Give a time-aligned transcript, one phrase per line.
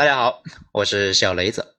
[0.00, 0.42] 大家好，
[0.72, 1.76] 我是小雷子。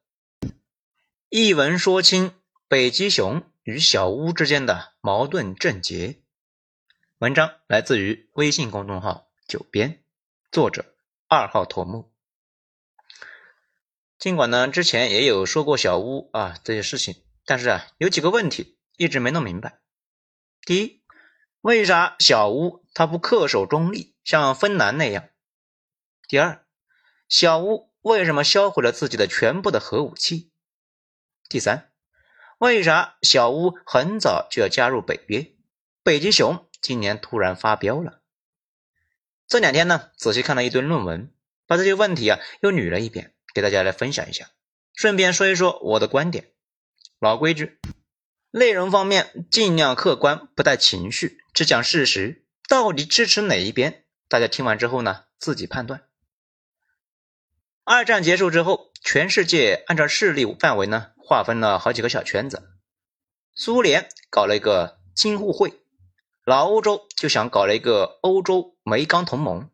[1.29, 2.35] 一文说清
[2.67, 6.21] 北极熊与小屋之间的矛盾症结。
[7.17, 10.03] 文章来自于微信公众号“九编”，
[10.53, 10.93] 作者
[11.27, 12.11] 二号头目。
[14.19, 19.79] 尽管呢之前也有说过小屋啊这些事情，但是啊有几个问题一直没弄明白。
[20.61, 21.01] 第一，
[21.61, 25.27] 为啥小屋他不恪守中立，像芬兰那样？
[26.27, 26.63] 第二，
[27.27, 27.89] 小屋。
[28.01, 30.51] 为什么销毁了自己的全部的核武器？
[31.47, 31.91] 第三，
[32.57, 35.53] 为啥小乌很早就要加入北约？
[36.03, 38.21] 北极熊今年突然发飙了。
[39.47, 41.31] 这两天呢，仔细看了一堆论文，
[41.67, 44.49] 把这些问题啊又捋了一遍，给大家来分享一下，
[44.95, 46.53] 顺便说一说我的观点。
[47.19, 47.79] 老规矩，
[48.49, 52.47] 内容方面尽量客观，不带情绪，只讲事实。
[52.67, 54.05] 到底支持哪一边？
[54.27, 56.07] 大家听完之后呢，自己判断。
[57.93, 62.63] 二战结束之后，全世界按照势力范围呢划分了好几个小圈子。
[63.53, 65.73] 苏联搞了一个京沪会，
[66.45, 69.69] 老欧洲就想搞了一个欧洲煤钢同盟。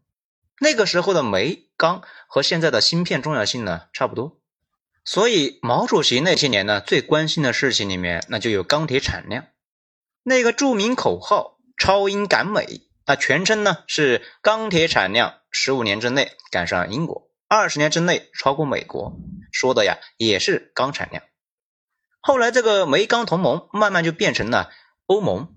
[0.59, 4.39] 那个时候的煤钢和现在的芯片重要性呢差不多，
[5.05, 9.45] 所以毛主席那些年呢最关心的事情里面，那就有钢铁产量。
[10.23, 17.27] 那个著名口号“超英赶美”，那全称呢是钢铁产量十五年之内赶上英国。
[17.49, 19.13] 二十年之内超过美国，
[19.53, 21.23] 说的呀也是钢产量。
[22.19, 24.69] 后来这个煤钢同盟慢慢就变成了
[25.05, 25.53] 欧盟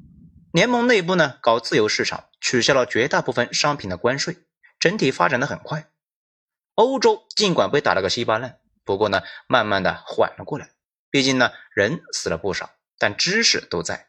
[0.52, 4.36] 联盟内部呢搞自由市场，取消了绝大部分商品的关税，
[4.78, 5.91] 整体发展的很快。
[6.77, 10.70] 欧洲尽管被打了个稀巴烂，不过呢慢慢的缓了过来。
[11.10, 14.06] 毕竟呢人死了不少，但知识都在。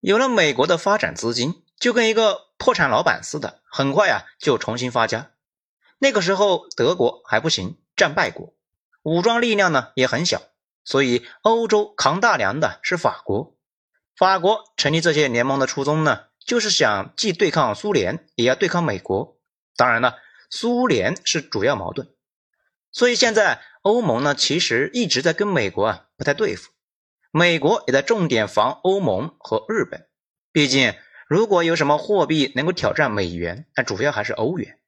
[0.00, 5.30] 有了美国的发展资金，就跟一个破产老板似的，很快呀就重新发家。
[6.02, 8.56] 那个时候德国还不行，战败国，
[9.04, 10.42] 武装力量呢也很小，
[10.82, 13.56] 所以欧洲扛大梁的是法国。
[14.16, 19.38] 法国成立这些联盟的初衷呢，就是想既对抗苏联，也要对抗美国。
[19.76, 20.16] 当然了，
[20.50, 22.08] 苏联是主要矛盾，
[22.90, 26.72] 所以现在欧盟呢其实一直在跟美国啊不太对付，
[27.30, 30.08] 美国也在重点防欧盟和日本。
[30.50, 30.94] 毕竟
[31.28, 34.80] 如果有什么货币能够挑战美元，那主要还是欧元。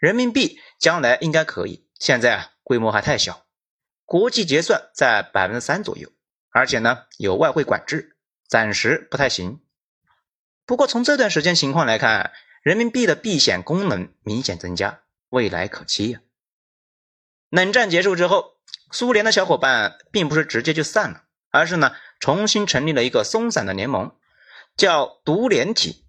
[0.00, 3.44] 人民币将来应该可以，现在啊规模还太小，
[4.06, 6.10] 国际结算在百分之三左右，
[6.48, 8.16] 而且呢有外汇管制，
[8.48, 9.60] 暂时不太行。
[10.64, 16.20] 不过从这段时间情况来看，人民币的避险功能明显增加，未来可期呀。
[17.50, 18.54] 冷战结束之后，
[18.90, 24.16] 苏联的小伙伴并不是直接就散了，而是呢重新成立了一个松散的联盟，
[24.78, 26.06] 叫独联体，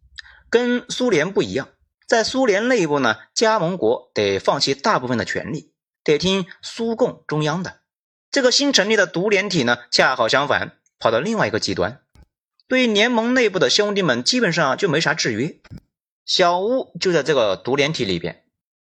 [0.49, 1.67] 跟苏联不一样。
[2.11, 5.71] 在苏联内部呢，加盟国得放弃大部分的权利，
[6.03, 7.79] 得听苏共中央的。
[8.31, 12.01] 这个新成立的独联体呢，恰好相反，跑到另外一个极端，
[12.67, 15.61] 对联盟内部的兄弟们基本上就没啥制约。
[16.25, 18.43] 小乌就在这个独联体里边。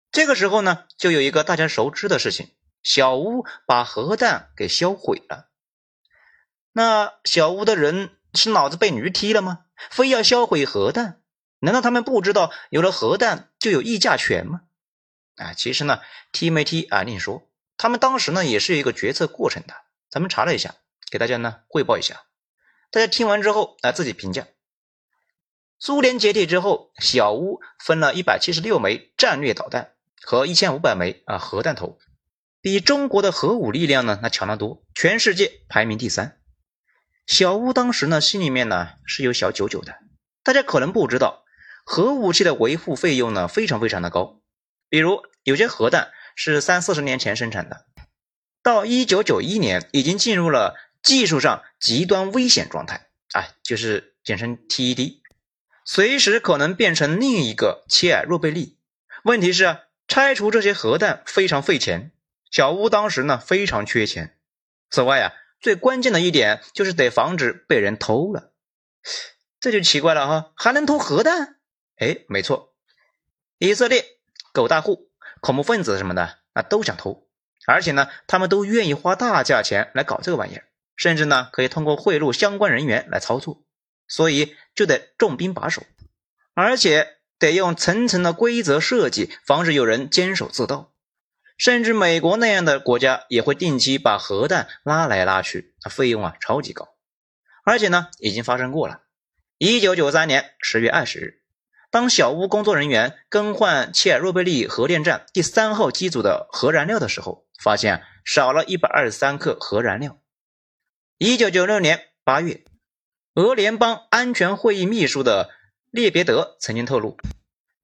[0.09, 2.51] 这个时候呢，就有一个大家熟知的事情：
[2.81, 5.49] 小乌把核弹给销毁了。
[6.71, 9.65] 那小乌的人是脑子被驴踢了吗？
[9.91, 11.19] 非要销毁核弹？
[11.59, 14.61] 难道他们不知道有了核弹就有议价权吗？
[15.37, 16.01] 啊，其实呢，
[16.31, 17.47] 踢没踢啊另说。
[17.77, 19.73] 他们当时呢也是有一个决策过程的。
[20.09, 20.75] 咱们查了一下，
[21.11, 22.23] 给大家呢汇报一下。
[22.89, 24.47] 大家听完之后来自己评价。
[25.79, 31.99] 苏联解体之后，小乌分了一百七十六枚战略导弹和一千五百枚啊核弹头，
[32.61, 36.39] 比中国的核武力量呢那强得多，全世界排名第三。
[37.27, 39.99] 小乌当时呢心里面呢是有小九九的。
[40.43, 41.43] 大家可能不知道。
[41.89, 44.41] 核武器的维护费用呢，非常非常的高。
[44.89, 47.85] 比如有些核弹是三四十年前生产的，
[48.61, 55.21] 到一九九一年已经进入了技术上极端危险状态，啊，就是简称 TED，
[55.85, 58.77] 随时可能变成另一个切尔诺贝利。
[59.23, 62.11] 问题是啊，拆除这些核弹非常费钱，
[62.51, 64.37] 小乌当时呢非常缺钱。
[64.89, 65.31] 此外啊，
[65.61, 68.51] 最关键的一点就是得防止被人偷了，
[69.61, 71.53] 这就奇怪了哈，还能偷核弹？
[71.97, 72.75] 哎，没错，
[73.57, 74.05] 以色列
[74.53, 75.09] 狗大户、
[75.41, 77.27] 恐怖分子什么的啊，都想偷，
[77.65, 83.63] 而且呢，他们都愿意花大价钱来搞这个玩意儿，甚至呢，可以通过贿赂相关人员来操作，
[84.07, 85.81] 所以就得重兵把守，
[86.53, 90.93] 而且得用层层的规则设计，防止有人监守自盗，
[91.57, 96.89] 甚至美国那样的国家也会定期把核弹拉来拉去，那费用啊超级高，
[97.63, 99.01] 而且呢，已经发生过了，
[99.57, 101.41] 一九九三年十月二十日。
[101.97, 110.19] 当小屋工作人员更换切尔诺贝利核电站第三号机组的核燃料的时候，发现少了一百二十三克核燃料。
[111.17, 112.63] 一九九六年八月，
[113.33, 115.49] 俄联邦安全会议秘书的
[115.89, 117.17] 列别德曾经透露，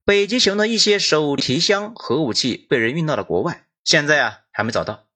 [0.06, 5.08] 北极熊的一些手提箱核武器被人运到了国外，现在啊还没找到。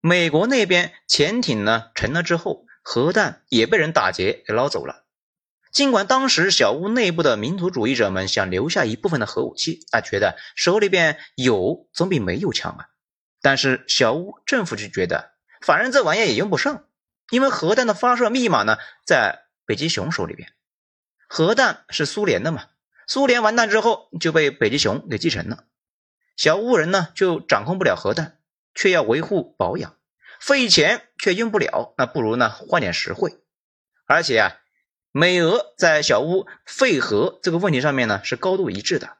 [0.00, 5.04] 美国那边潜艇呢沉了之后，核弹也被人打劫给捞走了。
[5.70, 12.88] 尽管当时小屋内部的民族主义者们想留下一部分的核武器，啊，觉得手里边有总比没有强啊，
[13.40, 16.84] 但是小屋政府就觉得，反正这玩意也用不上。
[17.30, 18.76] 因为核弹的发射密码呢，
[19.06, 20.52] 在北极熊手里边，
[21.28, 22.64] 核弹是苏联的嘛，
[23.06, 25.62] 苏联完蛋之后就被北极熊给继承了，
[26.36, 28.40] 小屋人呢就掌控不了核弹，
[28.74, 29.94] 却要维护保养，
[30.40, 33.38] 费钱却用不了，那不如呢换点实惠。
[34.06, 34.56] 而且啊，
[35.12, 39.16] 美俄在小乌废核这个问题上面呢是高度一致的，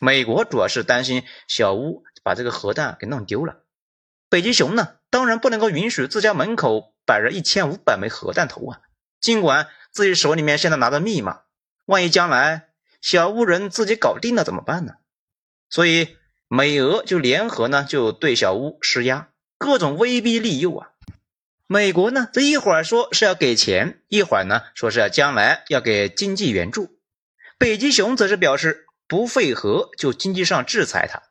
[0.00, 3.62] 美国主要是担心小乌把这个核弹给弄丢了，
[4.28, 6.94] 北极熊呢当然不能够允许自家门口。
[7.08, 8.80] 摆着一千五百枚核弹头啊！
[9.18, 11.40] 尽管自己手里面现在拿着密码，
[11.86, 12.68] 万一将来
[13.00, 14.96] 小乌人自己搞定了怎么办呢？
[15.70, 16.18] 所以
[16.48, 20.87] 美俄就联合呢，就对小乌施压，各种威逼利诱啊！
[21.70, 26.98] 美国呢，这一会儿说是要给钱，一会儿呢说是要将来要给经济援助。
[27.58, 31.24] 北极熊则是表示不废核就经济上制裁他。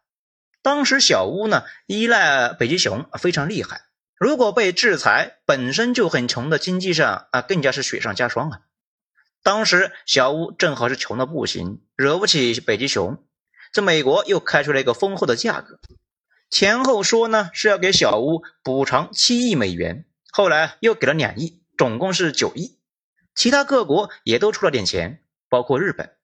[0.61, 3.81] 当时小乌呢依赖北极熊非常厉害。
[4.19, 8.59] 如果被制裁，本身就很穷的经济上啊，更加是雪上加霜啊。
[9.41, 13.23] 当时小乌正好是穷的不行，惹不起北极熊，
[13.73, 15.79] 这美国又开出了一个丰厚的价格，
[16.51, 20.05] 前后说呢是要给小乌补偿七亿美元，
[20.37, 22.77] 后来又给了两亿，总共是九亿。
[23.33, 26.15] 其他各国也都出了点钱，包括日本。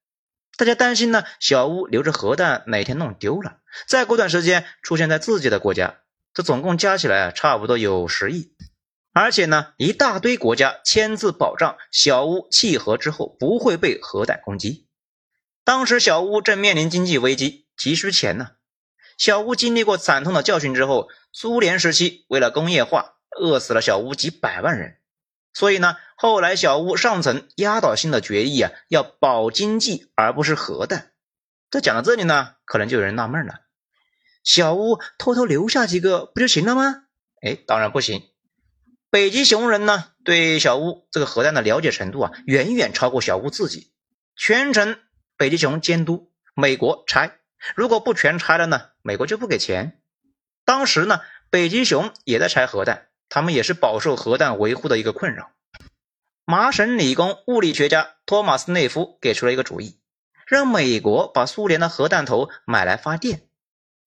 [0.56, 6.02] 大家担心呢，小乌留着核弹哪天弄丢了，再过段时间出现在自己的国家。
[6.32, 8.56] 这总共加起来啊差不多有十亿，
[9.14, 14.88] 而且呢，一大堆国家签字保障小乌契合之后不会被核弹攻击。
[15.64, 18.52] 当时小乌正面临经济危机，急需钱呢。
[19.18, 24.98] 小乌经历过惨痛的教训之后，苏联时期为了工业化，饿死了小屋几百万人。
[25.54, 31.12] 所以呢，后来小屋上层压倒性的决议啊，要保经济而不是核弹。
[31.70, 33.62] 这讲到这里呢，可能就有人纳闷了。
[34.44, 37.04] 小屋偷偷留下几个不就行了吗？
[37.42, 38.24] 哎，当然不行。
[39.10, 43.94] 北极熊人呢，对小屋这个核弹的了解程度啊，远远超过小屋自己。
[44.36, 44.98] 全程
[45.38, 47.38] 北极熊监督，美国拆。
[47.76, 50.02] 如果不全拆了呢，美国就不给钱。
[50.66, 51.22] 当时呢，
[51.52, 55.50] 北极熊也在拆核弹，他们也是饱受核弹维护的一个困扰。
[56.46, 60.00] 麻省理工物理学家托马斯内夫给出了一个主意，
[60.46, 63.48] 让美国把苏联的核弹头买来发电。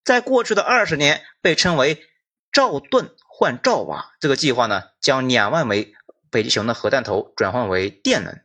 [0.05, 2.05] 在过去的二十年，被称为
[2.52, 5.93] “兆吨换兆瓦”这个计划呢，将两万枚
[6.31, 8.40] 北极熊的核弹头转换为电能。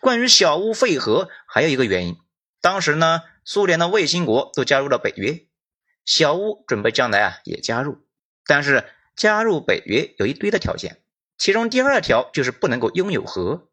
[0.00, 2.16] 关于小屋废核，还有一个原因，
[2.62, 5.46] 当时呢，苏联的卫星国都加入了北约，
[6.06, 8.06] 小屋准备将来啊也加入，
[8.46, 11.02] 但是加入北约有一堆的条件，
[11.36, 13.68] 其中第二条就是不能够拥有核，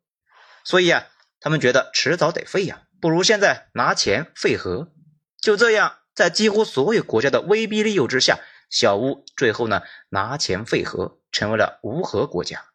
[0.66, 1.08] 所以啊，
[1.40, 4.92] 他们觉得迟早得废呀，不如现在拿钱废核，
[5.40, 6.00] 就这样。
[6.16, 8.40] 在几乎所有国家的威逼利诱之下，
[8.70, 12.66] 小乌最后呢拿钱废核，成为了无核国家。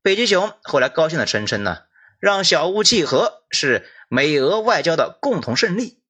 [0.00, 1.82] 北极熊后来高兴的声称呢，
[2.18, 6.02] 让小乌契合是美俄外交的共同胜利。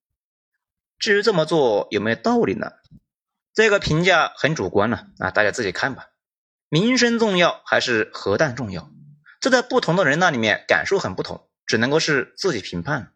[0.96, 2.70] 至于这么做有没有道理呢？
[3.58, 6.10] 这个评价很主观了啊，大家自己看吧。
[6.68, 8.88] 民生重要还是核弹重要？
[9.40, 13.14] 这在不同的人那里面感受很不同，只能够是自己评判。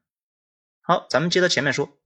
[0.80, 1.96] 好，咱们接着前面说。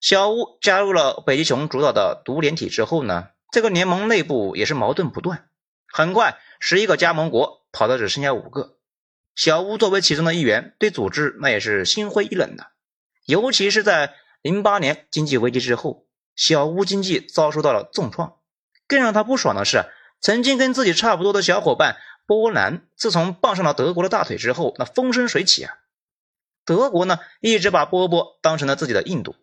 [0.00, 5.50] 小乌加入了北极熊主导的独联体之后呢，这个联盟内部也是矛盾不断。
[5.86, 8.78] 很快，十一个加盟国跑到只剩下五个。
[9.34, 12.68] 小乌作为其中的一员，对组织那也是心灰意冷的。
[13.26, 16.06] 尤其是在零八年经济危机之后，
[16.40, 18.38] 小屋经济遭受到了重创。
[18.88, 19.84] 更让他不爽的是，
[20.22, 25.74] 曾经跟自己差不多的小伙伴波兰，自从傍上了德国的大腿之后，那风生水起啊。
[26.64, 29.36] 德国呢，一直把波波当成了自己的印度。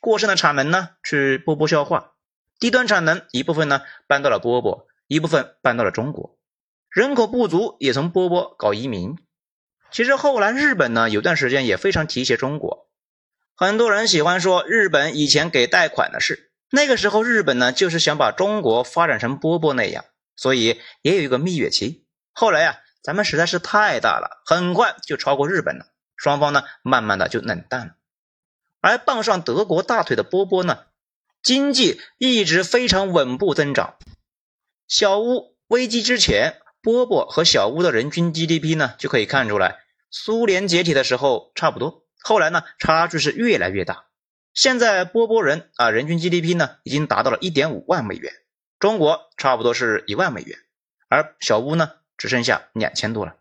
[0.00, 2.14] 过剩的产能呢，去波波消化；
[2.58, 6.36] 低端产能一部分呢搬到了波波，一部分搬到了中国。
[6.90, 9.16] 人口不足也从波波搞移民。
[9.92, 12.83] 其实后来日本呢有段时间也非常提携中国，
[13.56, 16.50] 很多人喜欢说日本以前给贷款的事。
[16.70, 22.04] 那个时候日本呢就是想把中国发展成波波那样，所以也有一个蜜月期。
[22.32, 27.92] 后来呀，咱们实在是太大了，很快就超过日本了，双方呢慢慢的就冷淡了。
[28.80, 30.86] 而傍上德国大腿的波波呢，
[31.42, 33.96] 经济一直非常稳步增长。
[34.88, 39.78] 小屋危机之前，波波和小屋的人均 GDP 呢就可以看出来，
[40.10, 44.06] 苏联解体的时候差不多，后来呢差距是越来越大。
[44.54, 48.32] 现在波波人啊，人均 GDP 呢已经达到了一点五万美元，
[48.78, 50.58] 中国差不多是一万美元，
[51.08, 53.34] 而小乌呢只剩下两千多了。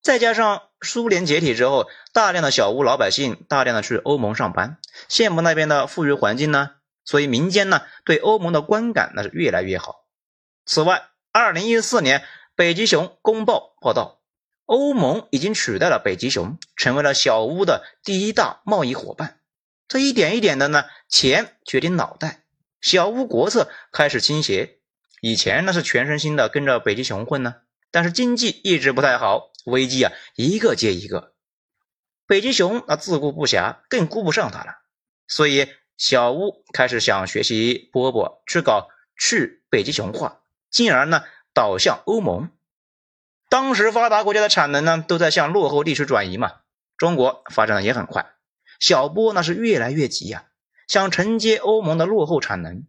[0.00, 4.78] 再加上苏联解体之后，大量的小乌老百姓大量的去欧盟上班，
[5.10, 6.70] 羡慕那边的富裕环境呢，
[7.04, 10.06] 所以民间呢对欧盟的观感那是越来越好。
[10.64, 14.19] 此外，二零一四年北极熊公报报道，
[14.70, 19.40] 欧盟已经取代了北极熊，成为了小乌的第一大贸易伙伴。
[19.88, 22.44] 这一点一点的呢，钱决定脑袋，
[22.80, 24.78] 小乌国策开始倾斜。
[25.20, 27.56] 以前那是全身心的跟着北极熊混呢，
[27.90, 31.32] 但是经济一直不太好，危机啊一个接一个。
[32.28, 34.76] 北极熊那自顾不暇，更顾不上他了，
[35.26, 40.42] 所以小乌开始想学习波波去搞去北极熊化。
[40.70, 42.52] 进而呢，导向欧盟。
[43.50, 46.52] 当时发达国家的产能呢，都在向落后地区转移嘛。
[46.96, 48.30] 中国发展的也很快，
[48.78, 50.44] 小波那是越来越急呀，
[50.86, 52.86] 想承接欧盟的落后产能。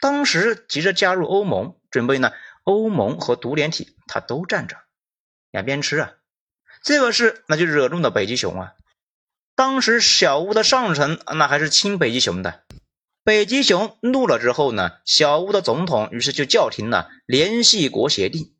[0.00, 2.32] 当时急着加入欧盟，准备呢，
[2.64, 4.78] 欧盟和独联体他都占着，
[5.50, 6.12] 两边吃啊。
[6.82, 8.72] 这个事那就惹怒了北极熊啊。
[9.54, 12.62] 当时小乌的上层那还是亲北极熊的。
[13.22, 18.54] 北极熊怒了之后呢，小乌的总统于是就叫停了联系国协定。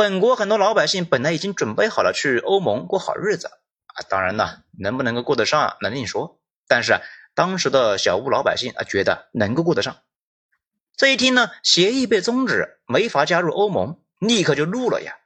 [0.00, 6.40] 本国很多老百姓本来已经准备好了去欧盟过好日子啊，当然呢，能不能够过得上那另说。
[6.66, 7.02] 但是啊，
[7.34, 9.98] 当时的小乌老百姓啊，觉得能够过得上。
[10.96, 15.18] 这一听呢，协议被终止，没法加入欧盟，立刻就怒了呀。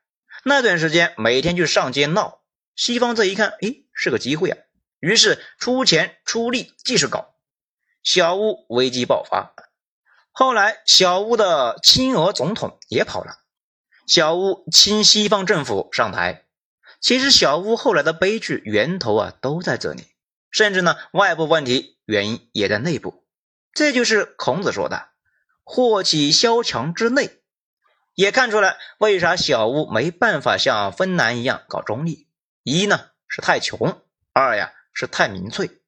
[0.43, 2.40] 那段时间每天就上街闹。
[2.75, 4.59] 西方这一看，哎，是个机会啊，
[4.99, 7.37] 于是出钱出力继续搞。
[8.02, 9.54] 小乌危机爆发，
[10.33, 13.37] 后来小乌的亲俄总统也跑了，
[14.06, 16.44] 小屋亲西方政府上台。
[17.00, 20.04] 其实小屋后来的悲剧源头啊都在这里，
[20.50, 23.25] 甚至呢外部问题原因也在内部。
[23.73, 25.08] 这就是孔子说的
[25.64, 27.40] “祸起萧墙之内”，
[28.14, 32.28] 也看出来为啥小屋没办法像芬兰一样搞中立：
[32.62, 34.00] 一呢是太穷，
[34.32, 35.82] 二呀是太民粹。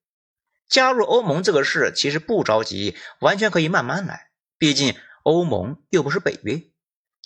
[0.68, 4.30] 加入欧盟这个事其实不着急，完全可以慢慢来。
[4.58, 6.60] 毕竟欧盟又不是北约，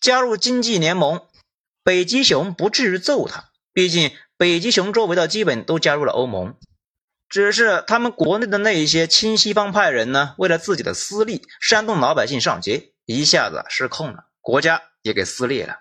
[0.01, 1.21] 加入经济联盟，
[1.85, 3.51] 北极熊不至于揍他。
[3.73, 6.57] 毕竟北极熊周围的基本都加入了欧盟，
[7.29, 15.77] 只是他们国内的那一些亲西方派人呢，为了自己的私利，煽动老百姓上街，一下子失控了，国家也给撕裂了。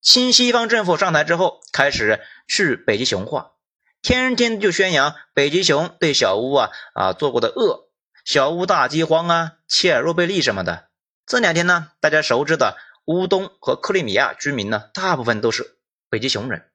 [0.00, 3.52] 亲西方政府上台之后，开始去北极熊化。
[4.00, 7.88] 天天就宣扬北极熊对小屋啊啊做过的恶，
[8.24, 10.88] 小屋大饥荒啊，切尔诺贝利什么的。
[11.26, 16.70] 这两天呢，大家熟知的乌东和克里米亚居民呢，大部分都是北极熊人，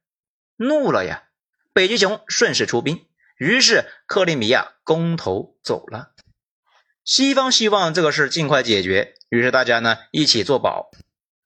[0.57, 1.23] 怒了呀！
[1.73, 3.07] 北极熊顺势出兵，
[3.37, 6.11] 于是克里米亚公投走了。
[7.03, 10.91] 西方希望这个事尽快解决，于是大家呢一起做保，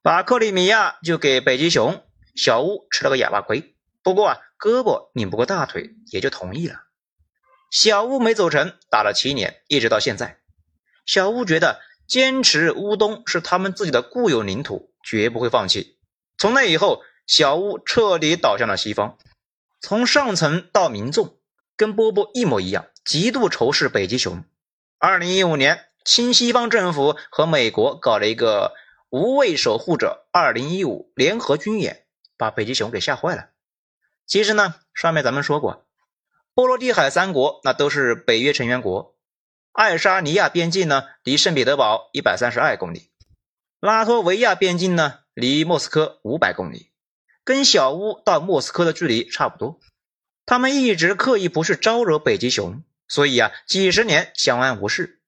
[0.01, 3.75] 把克里米亚就给北极熊，小乌吃了个哑巴亏。
[4.01, 4.37] 不过啊。
[4.63, 6.83] 胳膊拧不过大腿，也就同意了。
[7.69, 10.39] 小乌没走成，打了七年，一直到现在。
[11.05, 15.98] 小乌觉得坚持乌东是他们自己的固有领土，绝不会放弃。
[16.38, 19.17] 从那以后，小乌彻底倒向了西方，
[19.81, 21.38] 从上层到民众，
[21.77, 24.43] 跟波波一模一样，极度仇视北极熊。
[25.00, 28.74] 二零一五年，亲西方政府和美国搞了一个
[29.10, 32.05] “无畏守护者”二零一五联合军演，
[32.38, 33.50] 把北极熊给吓坏了。
[34.25, 35.86] 其实呢，上面咱们说过，
[36.53, 39.12] 波罗的海三国那都是北约成员国。
[39.74, 43.10] 爱沙尼亚边境呢，离圣彼得堡一百三十二公里；
[43.80, 46.92] 拉脱维亚边境呢，离莫斯科五百公里，
[47.44, 49.80] 跟小乌到莫斯科的距离差不多。
[50.46, 55.22] 他们一直刻意不去招惹北极熊，所以啊，几十年相安无事。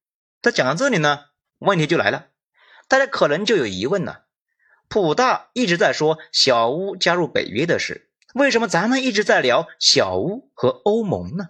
[0.43, 1.25] 他讲到这里呢，
[1.57, 2.27] 问题就来了，
[2.87, 4.25] 大家可能就有疑问了：
[4.87, 8.11] 普大一直在说小乌加入北约的事。
[8.35, 11.49] 为什么咱们一直在聊小乌和欧盟呢？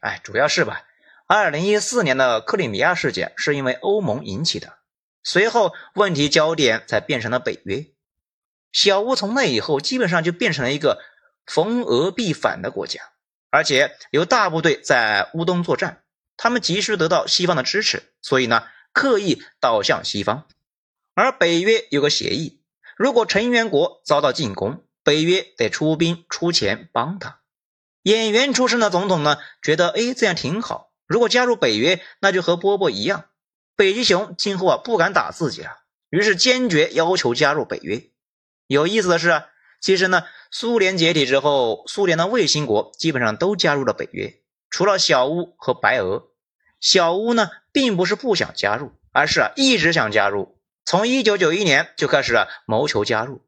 [0.00, 0.82] 哎，主要是吧，
[1.30, 4.78] 二零一四年的克里米亚事件是因为欧盟引起的，
[5.22, 7.84] 随后问题焦点才变成了北约。
[8.72, 11.02] 小乌从那以后基本上就变成了一个
[11.44, 13.02] 逢俄必反的国家，
[13.50, 16.02] 而且有大部队在乌东作战，
[16.38, 20.46] 他们急需得到西方的支持，所以呢，刻意倒向西方。
[21.12, 22.62] 而北约有个协议，
[22.96, 27.40] 如果成员国遭到进攻，北约得出兵出钱帮他，
[28.02, 33.24] 演员出身的总统呢，觉得哎这样挺好，如果加入北约，那就和波波一样，
[33.74, 35.78] 北极熊今后啊不敢打自己了，
[36.10, 38.10] 于是坚决要求加入北约。
[38.66, 39.42] 有意思的是，
[39.80, 46.28] 其实呢，苏联解体之后，苏联的卫星国基本上都加入了北约，除了小乌和白俄。
[46.78, 53.40] 小乌呢，并不是不想加入，而是啊一直想加入，从一九九一年就开始啊谋求加入。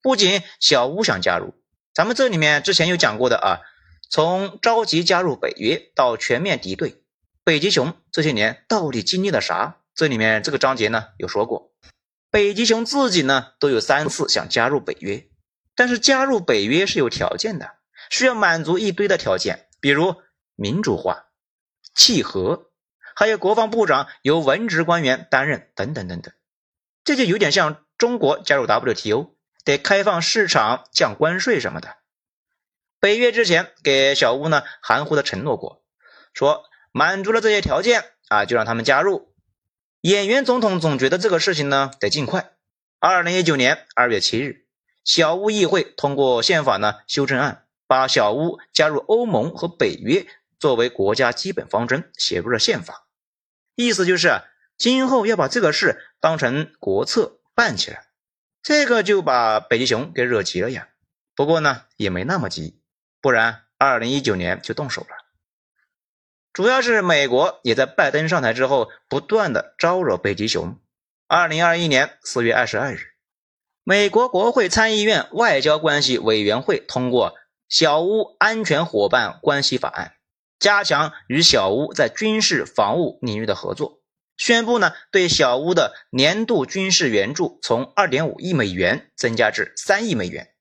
[0.00, 1.54] 不仅小乌想加入，
[1.92, 3.60] 咱们这里面之前有讲过的啊，
[4.10, 7.02] 从着急加入北约到全面敌对，
[7.44, 9.78] 北极熊这些年到底经历了啥？
[9.94, 11.72] 这里面这个章节呢有说过，
[12.30, 15.28] 北极熊自己呢都有三次想加入北约，
[15.76, 17.76] 但是加入北约是有条件的，
[18.10, 20.16] 需要满足一堆的条件，比如
[20.56, 21.26] 民主化、
[21.94, 22.70] 契合，
[23.14, 26.34] 还有国防部长由文职官员担任等等等等，
[27.04, 29.36] 这就有点像中国加入 WTO。
[29.62, 31.98] 得开放市场、降关税什么的。
[33.00, 35.82] 北约之前给小乌呢含糊的承诺过，
[36.34, 39.34] 说满足了这些条件啊，就让他们加入。
[40.02, 42.52] 演员总统总觉得这个事情呢得尽快。
[42.98, 44.66] 二零一九年二月七日，
[45.04, 50.26] 小乌议会通过宪法呢修正案，把小乌加入欧盟和北约
[50.58, 53.06] 作为国家基本方针写入了宪法，
[53.74, 54.42] 意思就是
[54.76, 58.08] 今后要把这个事当成国策办起来。
[58.62, 60.88] 这个就把北极熊给惹急了呀，
[61.34, 62.79] 不过呢也没那么急，
[63.20, 65.08] 不然二零一九年就动手了。
[66.52, 70.80] 主要是美国也在拜登上台之后不断的招惹北极熊。
[71.28, 73.12] 二零二一年四月二十二日，
[73.84, 77.30] 美国国会参议院外交关系委员会通过
[77.68, 80.14] 《小屋安全伙伴关系法案》，
[80.58, 84.00] 加强与小屋在军事防务领域的合作。
[84.36, 90.52] 宣布呢，对小屋的年度军事援助从二点五亿美元增加至三亿美元。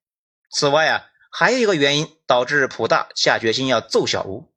[0.51, 4.51] 此外啊，还有一个原因导致普大下决心要揍小乌。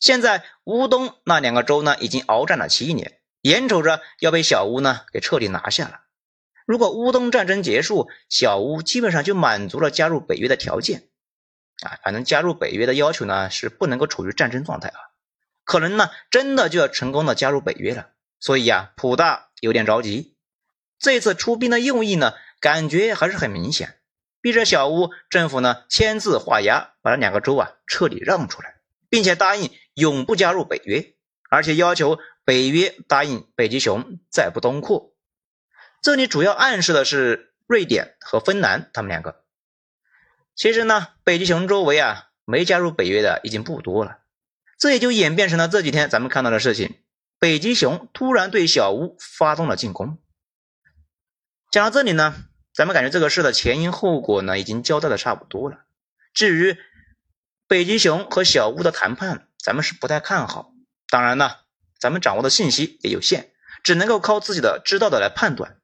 [0.00, 6.00] 现在乌东那两个州呢，已经鏖战了七年，眼瞅着要被小乌呢给彻底拿下了。
[6.66, 11.08] 如果乌东战争结束，小乌基本上就满足了加入北约的条件。
[11.80, 14.98] 啊，反正加入北约的要求呢，是不能够处于战争状态啊。
[15.64, 18.10] 可能呢，真的就要成功的加入北约了。
[18.40, 20.36] 所以呀，普大有点着急。
[20.98, 23.98] 这次出兵的用意呢，感觉还是很明显，
[24.40, 28.76] 逼着小屋政府呢签字画押，把这两个州啊彻底让出来，
[29.08, 31.14] 并且答应永不加入北约，
[31.50, 35.14] 而且要求北约答应北极熊再不东扩。
[36.00, 39.42] 这里主要暗示的是瑞典和芬兰他们两个。
[40.54, 44.18] 其实呢，北极熊周围啊没加入北约的已经不多了，
[44.78, 47.00] 这也就演变成了这几天咱们看到的事情。
[47.40, 50.18] 北极熊突然对小屋发动了进攻。
[51.70, 52.34] 讲到这里呢，
[52.78, 55.80] 咱们感觉这个事的前因后果呢，已经交代的差不多了。
[56.32, 56.76] 至于
[57.66, 60.70] 北极熊和小屋的谈判，咱们是不太看好。
[61.08, 61.56] 当然呢，
[61.98, 63.50] 咱们掌握的信息也有限，
[63.82, 65.80] 只能够靠自己的知道的来判断。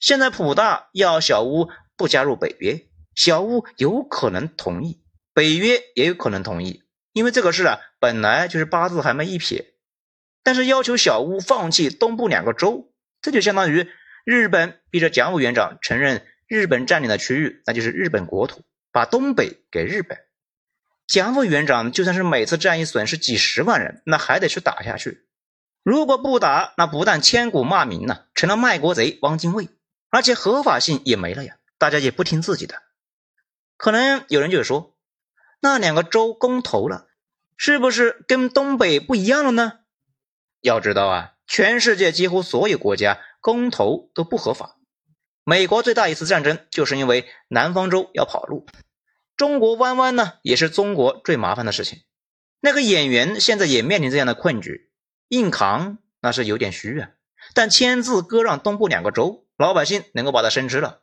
[0.00, 5.02] 现在普大要小屋不加入北约，小屋有可能同意，
[5.34, 9.74] 北约也有可能同意，因为这个事啊，本来就是八字还没一撇。
[10.42, 13.90] 但是要求小屋放弃东部两个州，这就相当于
[14.28, 18.62] 日本逼着蒋委员长承认日本占领的区域，那就是日本国土，
[18.92, 20.18] 把东北给日本。
[21.06, 25.26] 蒋委员长就算是每次战役损失几十万人，那还得去打下去。
[25.82, 29.70] 如果不打，那不但千古骂名呢，成了卖国贼汪精卫，
[30.10, 31.56] 而且合法性也没了呀。
[31.78, 32.82] 大家也不听自己的。
[33.78, 34.94] 可能有人就说，
[35.60, 37.06] 那两个州公投了，
[37.56, 39.78] 是不是跟东北不一样了呢？
[40.60, 44.78] 要知道啊，全世界几乎所有国家公投都不合法。
[45.44, 48.66] 美国最大一次战争就是因为南方州要跑路。
[49.36, 52.00] 中国弯弯呢，也是中国最麻烦的事情。
[52.60, 54.90] 那个演员现在也面临这样的困局，
[55.28, 57.10] 硬扛那是有点虚啊。
[57.54, 61.02] 但签字割让东部两个州，老百姓能够把他生吃了。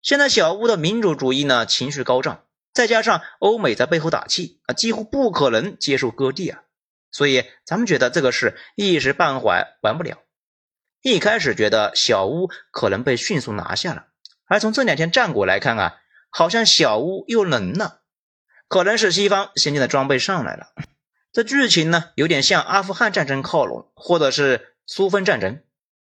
[0.00, 6.62] 现在小乌的民主主义呢情绪高涨，再加上欧美在背后打气啊，几乎不可能接受割地啊。
[7.10, 10.18] 所以，咱们觉得这个事一时半会完不了。
[11.00, 14.06] 一开始觉得小屋可能被迅速拿下了，
[14.46, 15.96] 而从这两天战果来看啊，
[16.28, 18.00] 好像小屋又能了，
[18.66, 20.68] 可能是西方先进的装备上来了。
[21.32, 25.60] 这剧情呢，有点向阿富汗战争靠拢，或者是苏芬战争。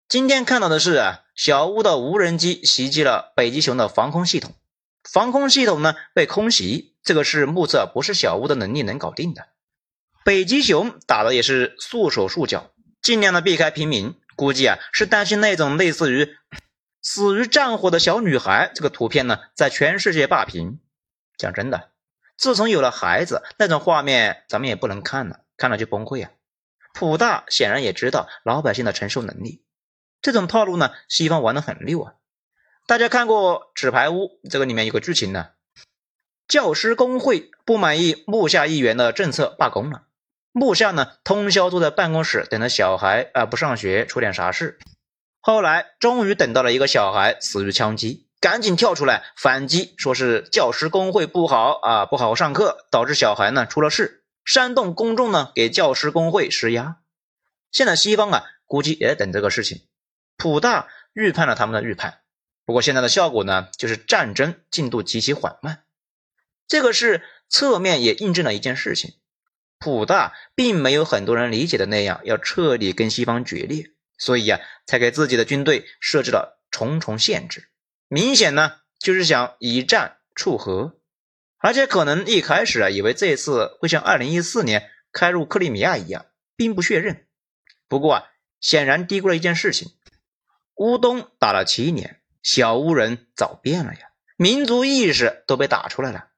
[0.08, 4.54] 今天看到的是啊，小屋的无人机袭击了北极熊的防空系统，
[5.02, 9.48] 防空系统呢被空袭，这个是目测不是小屋的能力能搞定的。
[10.24, 12.70] 北极熊打的也是束手束脚，
[13.02, 14.14] 尽量的避开平民。
[14.38, 16.36] 估计啊是担心那种类似于
[17.02, 20.78] 死于战火的小女孩这个图片呢，在全世界霸屏。
[21.36, 21.90] 讲真的，
[22.36, 26.30] 自从有了孩子，那种画面咱们也不能看了，看了就崩溃啊。
[26.94, 29.64] 普大显然也知道老百姓的承受能力，
[30.22, 32.14] 这种套路呢，西方玩的很溜啊。
[32.86, 35.50] 大家看过《纸牌屋》这个里面有个剧情呢，
[36.46, 40.04] 教师工会不满意木下议员的政策罢工了，
[40.58, 44.78] 木下呢通宵坐在办公室等着小孩啊不上学出点啥事，
[45.40, 48.26] 后来终于等到了一个小孩死于枪击。
[48.40, 56.98] 赶紧跳出来反击，说是教师工会不好啊，不好好上课，导致小孩呢出了事，煽动公众呢给教师工会施压。
[57.72, 59.82] 现在西方啊，估计也等这个事情。
[60.36, 62.20] 普大预判了他们的预判，
[62.64, 65.82] 不过现在的效果呢，就是战争进度极其缓慢。
[66.68, 69.14] 这个是侧面也印证了一件事情：
[69.78, 77.68] 普大并没有很多人理解的那样要彻底跟西方决裂，所以呀，才给自己的军队设置了重重限制。
[78.08, 80.98] 明显呢，就是想以战促和，
[81.58, 87.26] 而且可能一开始啊，以为这次会像二零一四年开入克里米亚一样兵不血刃。
[87.86, 88.24] 不过啊，
[88.60, 89.92] 显然低估了一件事情：
[90.74, 94.00] 乌东打了七年，小乌人早变了呀，
[94.36, 96.28] 民族意识都被打出来了。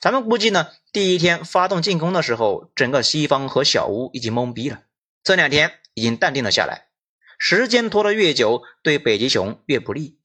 [0.00, 4.82] 咱们估计呢，第一天发动进攻的时候，整个西方和小乌已经懵逼了，
[5.24, 6.86] 这两天已经淡定了下来。
[7.36, 10.18] 时间拖得越久，对北极熊越不利。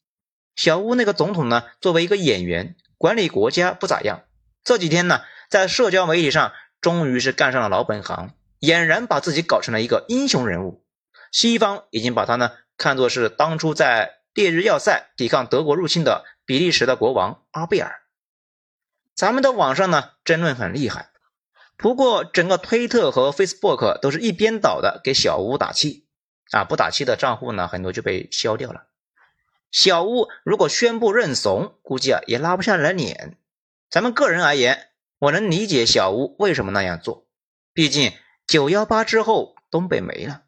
[0.55, 4.25] 小乌那个总统呢，作为一个演员，管理国家不咋样。
[4.63, 10.85] 这几天呢，在社交媒体上，终于是干上了老本行，俨然把自己搞成了一个英雄人物。
[11.31, 18.02] 西方已经把他呢看作是当初在烈日要塞抵抗德国入侵的比利时的国王阿贝尔。
[19.15, 21.09] 咱们的网上呢争论很厉害，
[21.77, 26.07] 不过整个推特和 Facebook 都是一边倒的给小乌打气
[26.51, 28.87] 啊，不打气的账户呢很多就被消掉了。
[29.71, 33.37] 小乌如果宣布认怂，估计啊也拉不下来脸。
[33.89, 34.87] 咱们个人而言，
[35.19, 37.27] 我能理解小乌为什么那样做。
[37.73, 38.13] 毕竟
[38.47, 40.41] 九幺八之后，东北没了，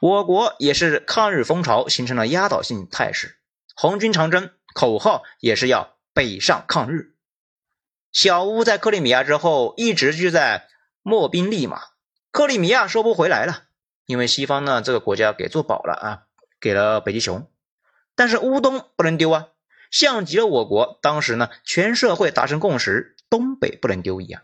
[0.00, 3.36] 我国也是抗日风潮形成了压倒性态势，
[3.74, 7.14] 红军长征口号也是要北上抗日。
[8.12, 10.66] 小乌在克里米亚之后，一直就在
[11.04, 11.80] 秣兵立马。
[12.32, 13.64] 克里米亚收不回来了，
[14.06, 16.22] 因为西方呢这个国家给做保了啊，
[16.60, 17.48] 给了北极熊。
[18.16, 19.46] 但是乌东不能丢啊，
[19.90, 24.42] 像极了我国当时呢全社会达成共识，东北不能丢一样。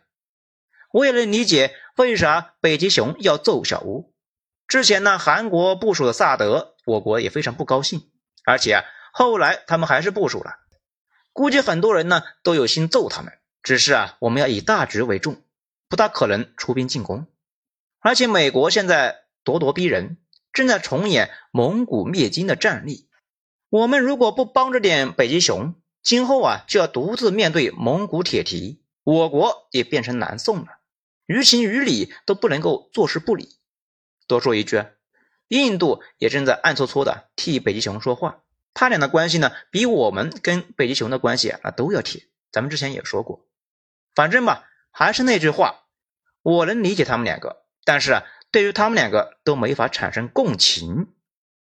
[0.93, 4.15] 我也能理解为啥北极熊要揍小乌。
[4.69, 8.11] 之前呢韩国部署的萨德，我国也非常不高兴，
[8.45, 10.53] 而且啊后来他们还是部署了。
[11.33, 13.33] 估计很多人呢都有心揍他们，
[13.67, 15.43] 只是啊我们要以大局为重，
[15.89, 17.27] 不大可能出兵进攻。
[17.99, 20.19] 而且美国现在咄咄逼人，
[20.53, 23.09] 正在重演蒙古灭金的战例。
[23.69, 30.67] 我们如果不帮着点北极熊，今后啊就要独自面对蒙古铁蹄，我国也变成南宋了。
[31.27, 33.57] 于情于理都不能够坐视不理。
[34.29, 34.85] 多说一句，
[35.49, 42.29] 印度也正在暗搓搓的替北极熊说话，他俩的关系呢，比我们跟北极熊的关系啊都要铁。
[42.53, 43.46] 咱们之前也说过，
[44.17, 45.85] 反正吧，还是那句话，
[46.43, 51.13] 我能理解他们两个，但是啊，对于他们两个都没法产生共情。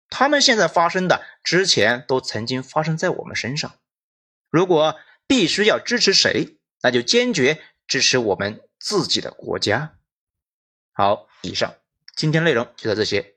[0.10, 3.76] 他们现在发生的，之前都曾经发生在我们身上。
[4.50, 9.98] 如果必须要支持谁，那就坚决支持我们自己的国家。
[10.94, 11.76] 好，以上
[12.16, 13.34] 今天内容就到这些。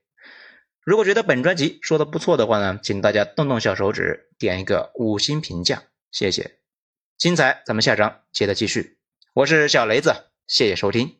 [0.84, 6.60] 如果觉得本专辑说的不错的话呢，请大家动动小手指，点一个五星评价，谢谢。
[7.16, 8.97] 精彩，咱们下章接着继续。
[9.38, 10.12] 我是小雷子，
[10.48, 11.17] 谢谢收听。